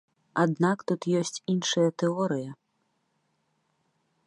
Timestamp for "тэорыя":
2.03-2.51